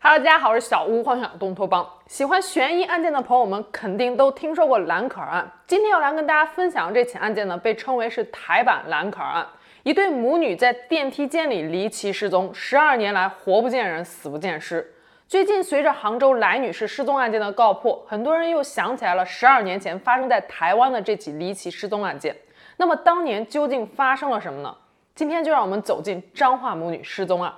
[0.00, 1.84] 哈喽，大家好，我是小屋幻想东托邦。
[2.06, 5.50] 喜欢悬疑案件的朋友们肯定都听说过蓝可儿案。
[5.66, 9.44] 今天要来跟大家分享的这起案件呢，被称为是台版蓝可儿案。
[9.82, 14.94] 一对母女在电梯间里离奇失踪，十二年来活不见人，死不见尸。
[15.26, 22.36] 最近随着杭州来女士失踪案件的告破，很多人又想起来了十二年前发生在台湾的这起离奇失踪案件。
[22.76, 24.72] 那么当年究竟发生了什么呢？
[25.16, 27.52] 今天就让我们走进彰化母女失踪案。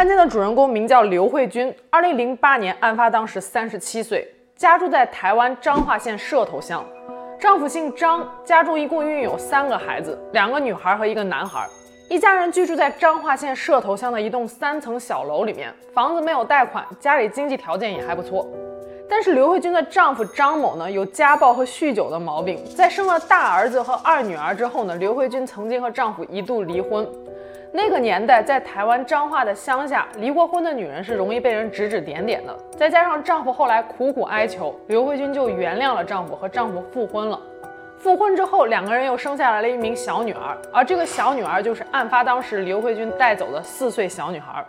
[0.00, 4.26] 案件的主人公名叫刘慧君，二零零八年案发当时三十七岁，
[4.56, 6.82] 家住在台湾彰化县社头乡，
[7.38, 11.68] 丈夫姓张，家中一共育有三个孩子，两个女孩和一个男孩，
[12.08, 18.48] 一家人居住在彰化县社头乡的一栋三层小楼里面，房子没有贷款，家里经济条件也还不错。
[19.06, 27.06] 但是刘慧君的丈夫张某呢，有家暴和酗酒的毛病，在生了大儿子和二女儿之后呢，刘慧君曾经和丈夫一度离婚。
[27.72, 32.56] 那个年代，在台湾彰化的乡下，离过婚的女人是容易被人指指点点的。
[32.76, 37.40] 再加上丈夫后来苦苦哀求，刘慧君就原谅了丈夫，和丈夫复婚了。
[37.96, 44.64] 复婚之后，两个人又生下来了一名小女儿，而这个小女儿就是案发当时刘慧君带走的四岁小女孩。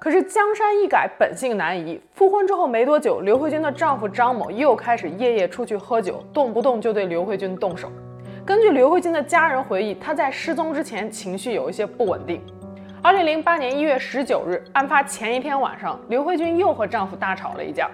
[0.00, 2.00] 可是江山易改，本性难移。
[2.14, 7.88] 复婚之后没多久，刘慧君的丈夫张某又开始夜夜出去喝酒，动不动就对刘慧君动手。
[8.50, 12.42] 根据刘慧君的家人回忆，她在失踪之前情绪有一些不稳定。
[13.00, 17.88] 二零零八年一月十九日，案发前一天晚上，刘慧君又和丈夫大吵了一架。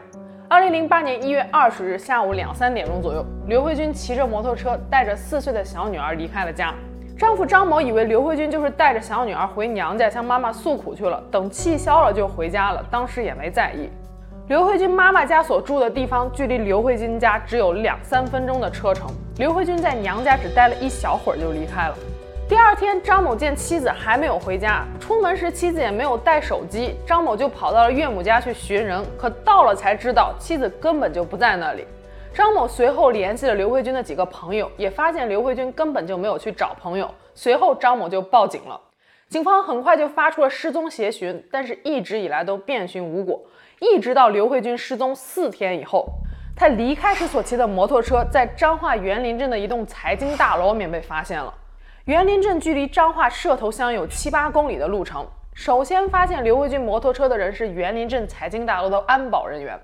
[0.49, 6.73] 二零零八年一月二十日下午两三点钟左右，刘慧君骑着摩托车带着四岁的小女儿离开了家。
[7.19, 13.91] 丈夫张某以为刘慧君就是带着小女儿回娘家向妈妈诉苦去了，等气消了就回家了，当时也没在意。
[14.49, 19.09] 刘慧君妈妈家所住的地方距离刘慧君家只有两三分钟的车程。
[19.39, 21.97] 刘慧君在娘家只待了一小会儿就离开了。
[22.49, 31.85] 第二天，张某见妻子还没有回家，出门时妻子也没有带手机，张某就跑到了岳母家去寻人，可到了才知道妻子根本就不在那里。
[32.33, 37.13] 张某随后联系了刘慧君的几个朋友，也发现刘慧君根本就没有去找朋友。
[37.35, 38.81] 随后，张某就报警了。
[39.29, 43.41] 警方很快就发出了失踪协寻，但是一直以来都遍寻无果。
[43.81, 46.09] 一直到刘慧君失踪四天以后，
[46.57, 51.53] 她离开时所骑的摩托车在彰化园林镇的一栋财经大楼里面被发现了。
[52.07, 55.27] 园林镇距离彰化社头乡有七八公里的路程。
[55.53, 59.79] 首先发现刘慧君摩托车的人是园林镇财经大楼的安保人员。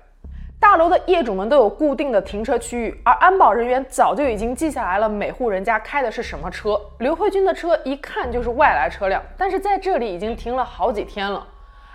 [0.59, 6.79] 大楼的业主们都有固定的停车区域，而安保人员早就已经记下来了每户人家开的是什么车。
[6.99, 11.45] 刘慧君的车一看就是外来车辆，但是在这里已经停了好几天了。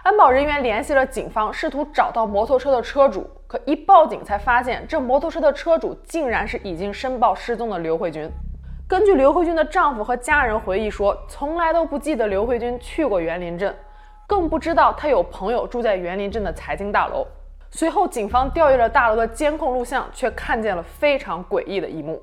[0.09, 8.27] 安保人员联系了警方，试图找到摩托车的车主，可一报警才发现，这摩托车的车主竟然是已经申报失踪的刘慧君。
[8.89, 13.77] 根据刘慧君的丈夫和家人回忆说，从来都不记得刘慧君去过园林镇，
[14.27, 17.27] 更不知道她有朋友住在园林镇的财经大楼。
[17.71, 22.19] 随后，警方调阅了大楼的监控录像，却看见了非常诡异的一幕。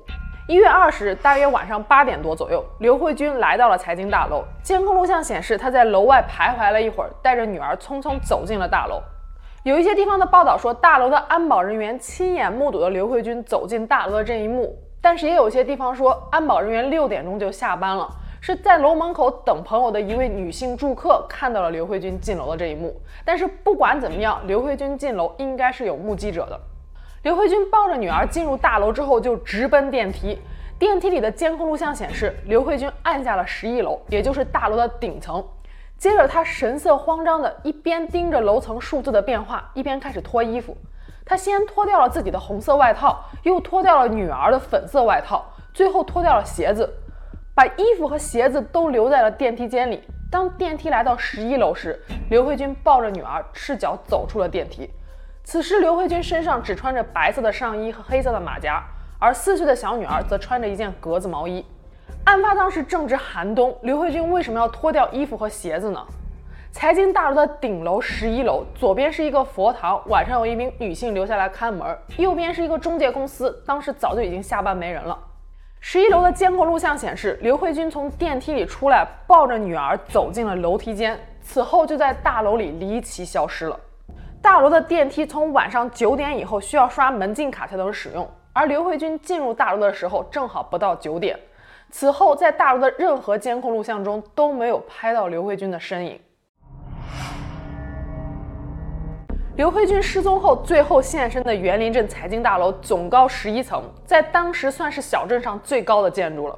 [0.48, 4.44] 一月二十日，大约晚上八点多左右，刘慧君来到了财经大楼。
[4.62, 9.02] 监控录像显示，她在楼外徘徊了一会儿，带着女儿匆匆走进了大楼。
[9.64, 18.08] 有一些地方的报道说，大楼的安保人员亲眼目睹了刘慧君走进大楼的这一幕，但是也有些地方说，安保人员六点钟就下班了，
[18.40, 22.94] 是在楼门口等朋友的一位女性住客看到了刘慧君进楼的这一幕。
[23.24, 26.60] 但是不管怎么样，刘慧君进楼应该是有目击者的。
[27.26, 30.38] 刘慧君抱着女儿进入大楼之后，就直奔电梯。
[30.78, 35.44] 电梯里的监控录像显示，刘慧君按下了十一楼，也就是大楼的顶层。
[35.98, 40.76] 接着，她神色慌张的一边盯着楼层数字的变化，一边开始脱衣服。
[41.24, 45.44] 她先脱掉了自己的红色外套，又脱掉了女儿的粉色外套，
[45.74, 46.88] 最后脱掉了鞋子，
[47.56, 50.00] 把衣服和鞋子都留在了电梯间里。
[50.30, 52.00] 当电梯来到十一楼时，
[52.30, 54.88] 刘慧君抱着女儿赤脚走出了电梯。
[55.48, 58.82] 此时，刘慧君身上只穿着白色的上衣和黑色的马甲，
[59.16, 61.64] 而四岁的小女儿则穿着一件格子毛衣。
[62.24, 66.04] 案发当时正值寒冬，刘慧君为什么要脱掉衣服和鞋子呢？
[66.72, 75.16] 财经大楼的顶楼十一楼，左边是一个佛堂，晚上有一名女性留下来看门；右边是一个中介公司，当时早就已经下班没人了。
[75.78, 83.78] 十一楼的监控录像显示，刘慧君从电梯里出来，抱着女儿走进了楼梯间，此后就在大楼里离奇消失了。
[84.46, 91.36] 大楼的电梯从晚上九点以后需要刷门禁卡才能使用，而刘慧君进入大楼的时候正好不到九点。
[91.90, 96.20] 此后，在大楼的任何监控录像中都没有拍到刘慧君的身影。
[99.56, 106.56] 刘慧君失踪后，最后现身的园林镇财经大楼总高十一层，在当时算是小镇上最高的建筑了。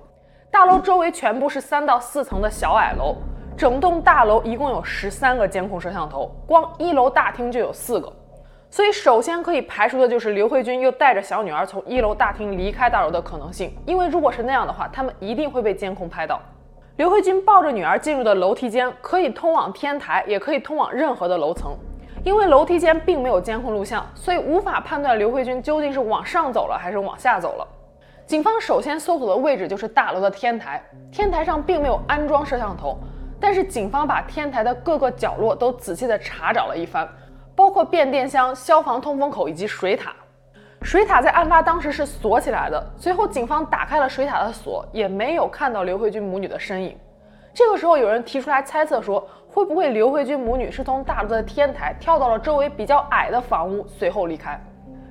[0.50, 3.16] 大楼周围全部是三到四层的小矮楼，
[3.58, 8.10] 整栋大楼一共有十三个监控摄像头，光一楼大厅就有四个。
[8.70, 16.40] 所以，首先可以排除的就是刘慧君又带着小女儿从一楼大厅离开大楼的可能性，因为如果是那样的话，他们一定会被监控拍到。
[16.98, 21.76] 刘慧君抱着女儿进入的楼梯间可以通往天台，也可以通往任何的楼层。
[22.22, 27.66] 因为楼梯间并没有监控录像，所以无法判断刘慧君究竟是往上走了还是往下走了。
[28.24, 30.80] 警方首先搜索的位置就是大楼的天台，
[31.10, 32.98] 天台上并没有安装摄像头，
[33.40, 37.08] 但是警方把天台的各个角落都仔细地查找了一番。
[37.54, 40.14] 包括变电箱、消防通风口以及水塔。
[40.82, 42.90] 水塔在案发当时是锁起来的。
[42.96, 46.96] 随后，警方打开了水塔的锁，也没有看到刘慧君母女的身影。
[47.52, 54.56] 这个时候，有人提出来猜测说，会不会刘慧君母女是从大楼的天台跳到了周围比较矮的房屋，随后离开？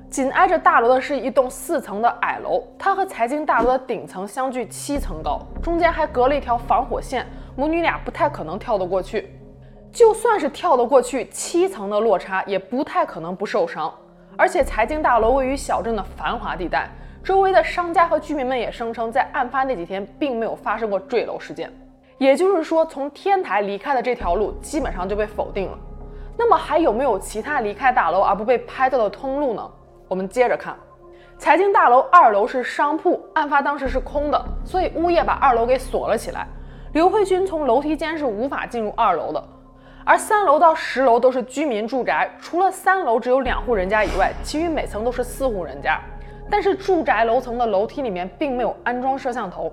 [0.09, 9.33] 紧挨着大楼的是一栋四层的矮楼，它和财经大楼的顶层相距七层高，中间还隔了一条防火线，母女俩不太可能跳得过去。
[9.91, 13.91] 就算是跳得过去，七层的落差也不太可能不受伤。
[14.37, 16.87] 而且财经大楼位于小镇的繁华地带，
[17.23, 21.73] 周围的商家和居民们也声称，在案发那几天并没有发生过坠楼事件。
[22.19, 25.79] 也就是说，从天台离开的这条路基本上就被否定了。
[26.37, 29.71] 那么还有没有其他离开大楼而不被拍到的通路呢？
[30.07, 30.75] 我们接着看，
[31.39, 36.47] 财经大楼二楼是商铺，案发当时是空的，所以物业把二楼给锁了起来。
[36.97, 39.43] 刘慧君从楼梯间是无法进入二楼的。
[40.03, 46.01] 而三楼到十楼都是居民住宅，除了三楼只有两户人家以外，其余每层都是四户人家。
[46.49, 49.71] 但是住宅楼层的楼梯里面并没有安装摄像头。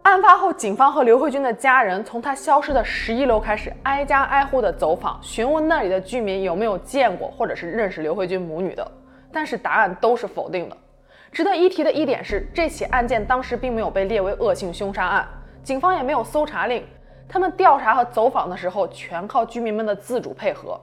[0.00, 8.90] 案发后，警方和刘慧君的家人从她消失的十一楼开始，挨家挨户的走访，询问那里的居民有没有见过或者是认识刘慧君母女的，
[9.30, 10.76] 但是答案都是否定的。
[11.30, 15.28] 值得一提的一点是，这起案件当时并没有被列为恶性凶杀案，
[15.66, 16.80] 警方也没有搜查令。
[17.28, 20.80] 他们调查和走访的时候，全靠居民们的自主配合，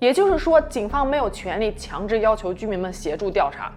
[0.00, 3.70] 也就是说，警方没有权利强制要求居民们协助调查。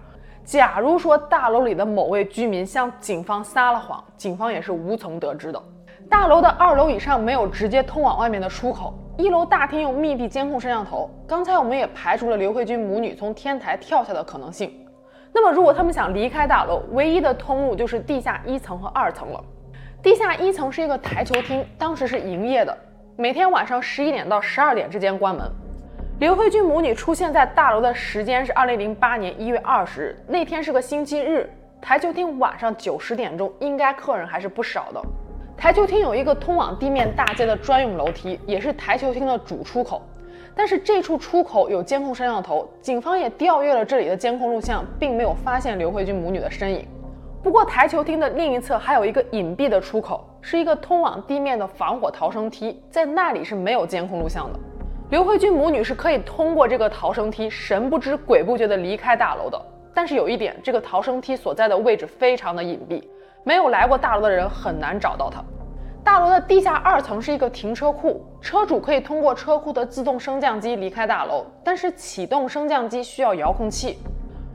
[0.44, 5.62] 假如说大楼里的某位居民向警方撒了谎，警方也是无从得知的。
[6.08, 11.08] 大楼的二楼以上没有直接通往外面的出口，一楼大厅有密闭监控摄像头。
[11.28, 14.84] 刚才我们也排除了刘慧君母女从天台跳下的可能性。
[15.32, 19.40] 那么，如果他们想离开大楼，唯一的通路就是地下一层和二层了。
[20.02, 22.74] 地下一层是一个台球厅，当时是营业的，
[23.16, 25.46] 每天晚上十一点到十二点之间关门。
[26.20, 31.48] 刘慧君母女出现在大楼的时间是二零零八年一月二十日，那天是个星期日。
[31.82, 35.02] 台球厅晚上九十点钟应该客人还是不少的。
[35.54, 40.00] 台球厅有一个通往地面大街的专用楼梯，也是台球厅的主出口。
[40.54, 46.88] 但是这处出口有监控摄像头，警方也调阅了这里的监控录像，并没有发现刘慧君母女的身影。
[47.42, 54.58] 不过，台球厅的另一侧还有一个隐蔽的出口，是一个通往地面的防火逃生梯，在那里是没有监控录像的。
[55.08, 59.58] 刘慧君母女是可以通过这个逃生梯神不知鬼不觉地离开大楼的。
[59.94, 63.02] 但是有一点，这个逃生梯所在的位置非常的隐蔽，
[63.42, 65.42] 没有来过大楼的人很难找到它。
[66.04, 73.98] 大楼的地下二层是一个停车库，车主可以通过车库的自动升降机离开大楼，但是启动升降机需要遥控器。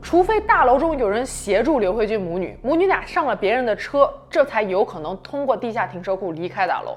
[0.02, 6.96] 除非大楼中有人协助刘慧君母女，母女俩上了别人的车，这才有可能通过地下停车库离开大楼。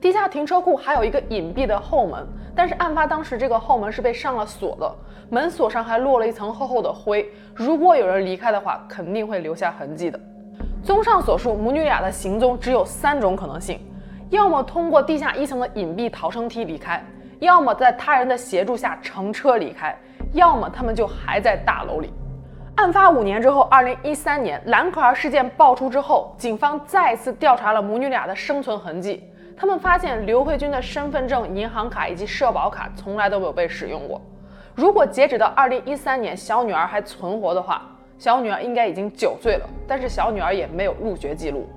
[0.00, 4.92] 地下停车库还有一个隐蔽的后门，但是案发当时这个后门是被上了锁的，
[5.28, 7.30] 门锁上还落了一层厚厚的灰。
[7.54, 10.18] 如果有人离开的话，肯定会留下痕迹的。
[10.82, 13.78] 综上所述，母女俩的行踪只有三种可能性：
[14.30, 17.04] 要么通过地下一层的隐蔽逃生梯离开，
[17.38, 19.94] 要么在他人的协助下乘车离开，
[20.32, 22.10] 要么他们就还在大楼里。
[22.76, 29.22] 案发五年之后，二零一三年蓝可儿事件爆出之后，警方再次调查了母女俩的生存痕迹。
[29.56, 34.20] 他们发现刘慧君的身份证、银行卡以及社保卡从来都没有被使用过。
[34.74, 37.82] 如果截止到二零一三年小女儿还存活的话，
[38.16, 41.68] 小女儿应该已经九岁了，但是小女儿也没有入学记录。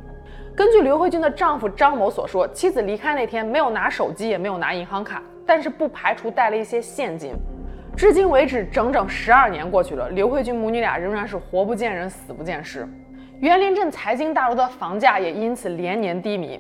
[0.56, 7.34] 根据刘慧君的丈夫张某所说，妻子离开那天没有拿手机，也没有拿银行卡，但是不排除带了一些现金。
[7.96, 12.88] 至今为止，整整十二年过去了，刘慧君母女俩仍然是活不见人，死不见尸。
[13.40, 16.60] 园林镇财经大楼的房价也因此连年低迷。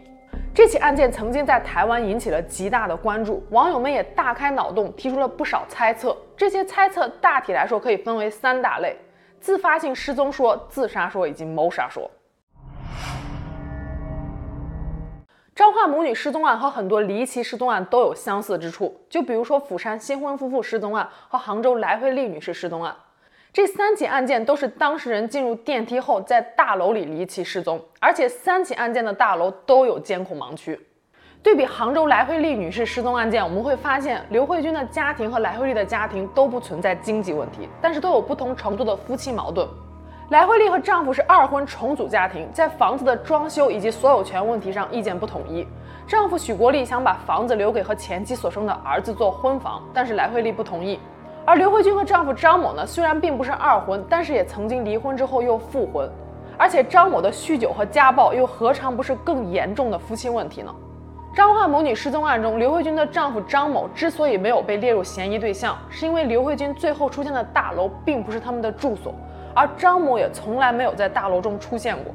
[0.54, 6.16] 这起案件曾经在台湾引起了极大的关注，网友们也大开脑洞，提出了不少猜测。
[6.38, 8.96] 这些猜测大体来说可以分为三大类：
[9.40, 12.10] 自发性失踪说、自杀说以及谋杀说。
[15.64, 22.94] 彰化母女失踪案和很多离奇失踪案都有相似之处，就比如说釜山新婚夫妇失踪案和杭州来惠丽女士失踪案。
[23.54, 30.78] 这三起案件都是当事人进入电梯后在大楼里离奇失踪，而且三起案件的大楼都有监控盲区。
[31.42, 39.66] 对比杭州来惠丽女士失踪案件，我们会发现刘慧君的家庭和来惠丽的家庭都不存在经济问题，但是都有不同程度的夫妻矛盾。
[40.34, 45.64] 来惠丽和丈夫是二婚重组家庭，在房子的装修以及所有权问题上意见不统一。
[46.08, 51.00] 丈夫许国立想把房子留给和前妻所生的儿子做婚房，但是来惠丽不同意。
[51.46, 56.10] 而刘慧君和丈夫张某呢，虽然并不是二婚，但是也曾经离婚之后又复婚，
[56.58, 60.74] 而且张某的酗酒和家暴又何尝不是更严重的夫妻问题呢？
[61.36, 69.14] 张化母女失踪案中，刘慧君的丈夫张某之所以没有被列入嫌疑对象，是因为刘慧君最后出现的大楼并不是他们的住所，
[69.54, 72.14] 而张某也从来没有在大楼中出现过。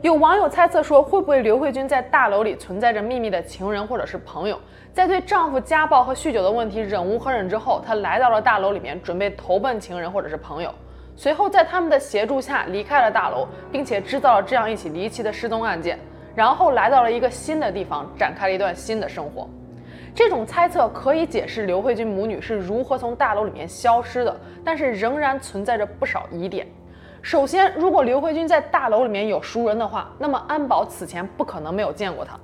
[0.00, 4.56] 有网友猜测说，会不会刘慧君在大楼里存在着秘密的情人或者是朋友，
[4.92, 10.72] 在对丈夫家暴和酗酒的问题忍无可忍之后，她来到了大楼里面，准备投奔情人或者是朋友，
[11.16, 15.98] 随后在他们的协助下离开了大楼，并且制造了这样一起离奇的失踪案件，
[16.32, 19.50] 然后来到了一个新的地方，展开了一段新的生活。
[20.18, 26.66] 这种猜测可以解释刘慧君母女是如何从大楼里面消失的，但是仍然存在着不少疑点。
[27.22, 32.36] 首先，如果刘慧君在大楼里面有熟人的话，那么安保此前不可能没有见过她。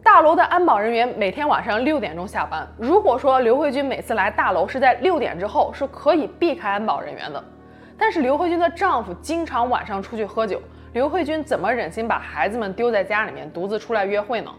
[0.00, 2.64] 大楼的安保人员每天晚上六点钟下班。
[2.78, 7.44] 如果说刘慧君每次来大楼是在六点之后，是可以避开安保人员的。
[7.98, 14.54] 但是刘慧君的丈夫经常晚上出去喝酒，刘慧君怎么忍心把孩子们丢在家里面独自出来约会呢？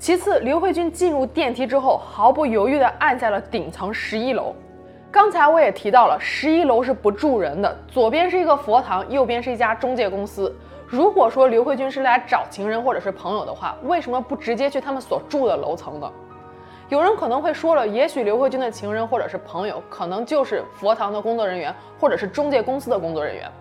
[0.00, 4.54] 其次，刘慧君进入电梯之后，毫不犹豫地按下了顶层十一楼。
[5.10, 10.56] 刚才我也提到了，十一楼是不住人的，左边是一个佛堂，右边是一家中介公司。
[10.86, 16.10] 如果说刘慧君是来找情人或者是朋友的话，为什么不直接去他们所住的楼层呢？
[16.88, 23.52] 有人可能会说了，也许刘慧君的情人或者是朋友可能就是佛堂的工作人员，或者是中介公司的工作人员。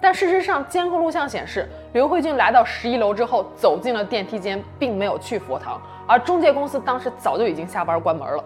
[0.00, 8.44] 但事实上，监控录像显示，刘慧君来到十一楼之后，走进了电梯间，并没有去佛堂，而中介公司当时早就已经下班关门了。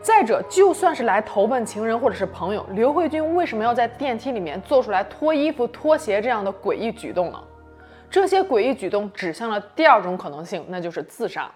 [0.00, 7.42] 再者，就算是来投奔情人或者是朋友，刘慧君为什么要在电梯里面做出来脱衣服、脱鞋这样的诡异举动呢？
[8.08, 11.50] 这些诡异举动指向了第二种可能性，那就是自杀。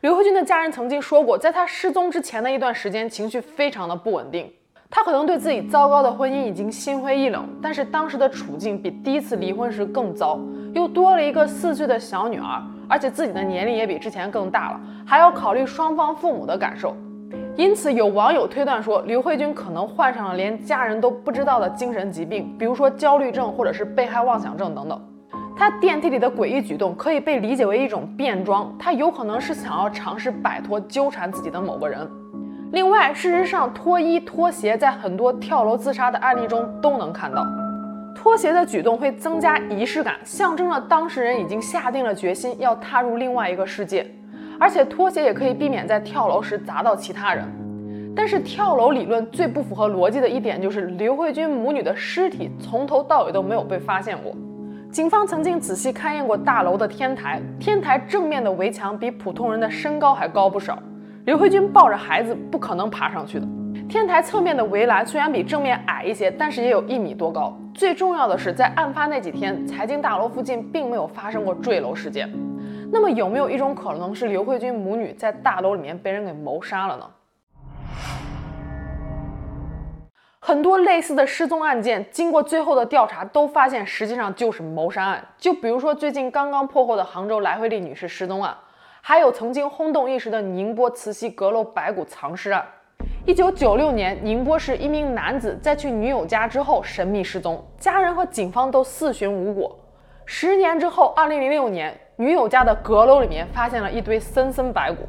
[0.00, 4.50] 刘慧君的家人曾经说过，在她失踪之前的一段时间，情绪非常的不稳定。
[4.90, 10.38] 她可能对自己糟糕的婚姻已经心灰意冷，但是当时的处境比第一次离婚时更糟，
[10.72, 12.62] 又多了一个四岁的小女儿。
[12.88, 16.96] 而且自己的年龄也比之前更大了，还要考虑双方父母的感受，
[17.56, 25.04] 因此有网友推断说，刘慧君可能患上了连家人都不知道的精神疾病，比如说焦虑症或者是被害妄想症等等。
[25.56, 32.08] 她电梯里的诡异举动可以被理解为一种变装，她有可能是想要尝试摆脱纠缠自己的某个人。
[32.72, 37.46] 另外，事实上脱衣脱鞋在很多跳楼自杀的案例中都能看到。
[38.14, 44.04] 脱鞋的举动会增加仪式感，象征了当事人已经下定了决心要踏入另外一个世界。
[44.58, 47.44] 而且脱鞋也可以避免在跳楼时砸到其他人。
[48.16, 54.34] 但是跳楼理论最不符合逻辑的一点就是刘慧君母女的尸体从头到尾都没有被发现过。
[54.90, 60.78] 警方曾经仔细勘验过大楼的天台，天台正面的围墙比普通人的身高还高不少。
[61.26, 63.46] 刘慧君抱着孩子不可能爬上去的。
[63.88, 67.52] 天台侧面的围栏虽然比正面矮一些，但是也有一米多高。
[67.74, 72.32] 最重要的是，在案发那几天，财经大楼附近并没有发生过坠楼事件。
[72.92, 77.04] 那么，有没有一种可能是刘慧君母女在大楼里面被人给谋杀了呢？
[80.38, 85.26] 很多类似的失踪案件，经过最后的调查，都发现实际上就是谋杀案。
[85.36, 88.56] 就比如说最近刚刚破获的杭州来惠丽女士失踪案，
[89.08, 92.66] 还有曾经轰动一时的宁波慈溪阁楼白骨藏尸案。
[93.24, 99.78] 一九九六年，宁波市一名男子在去女友家之后神秘失踪，家人和警方都四寻无果。
[100.24, 105.04] 十年之后，二零零六年，女友家的阁楼里面发现了一堆森森白骨，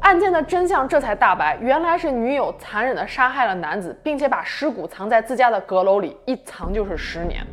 [0.00, 7.46] 案件的真相这才大白，原来是女友残忍地杀害了男子，并且把尸骨藏在自家的阁楼里，一藏就是十年。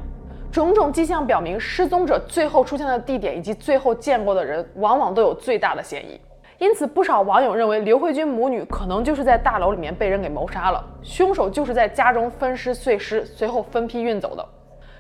[0.52, 6.20] 种种迹象表明，失踪者最后出现的地点以及最后见过的人，往往都有最大的嫌疑。
[6.58, 14.46] 因此，不少网友认为刘慧君母女可能就是在大楼里面被人给谋杀了，凶手就是在家中分尸碎尸，随后分批运走的。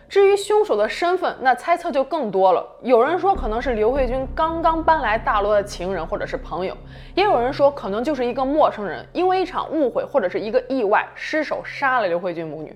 [0.07, 2.65] 至于凶手的身份，那猜测就更多了。
[2.81, 6.75] 有人说可能是刘慧君刚刚搬来大楼的情人或者是朋友，
[7.13, 12.73] 也有人说可能就是一个陌生人，因为一场误会或者是一个意外失手杀了刘慧君母女。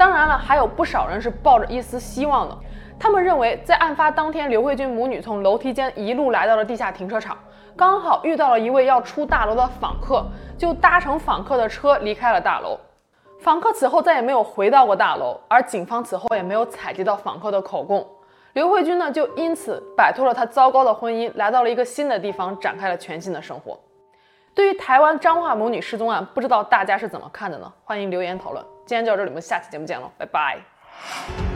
[0.00, 2.56] 当然了，还有不少人是抱着一丝希望的，
[2.98, 7.36] 他们认为在案发当天，刘慧君母女从楼梯间一路来到了地下停车场。
[7.76, 10.24] 刚好遇到了一位要出大楼的访客，
[10.56, 12.78] 就搭乘访客的车离开了大楼。
[13.40, 18.08] 访客此后再也没有回到过大楼，而警方此后也没有采集到访客的口供。
[18.54, 23.78] 刘慧君呢，就因此摆脱了她糟糕的婚姻，来到了一个新的地方，展开了全新的生活。
[24.54, 27.70] 对于台湾彰化母女失踪案，不知道大家是怎么看的呢？
[27.84, 28.64] 欢迎留言讨论。
[28.90, 31.49] 今天就到这里，我们下期节目见喽，拜拜。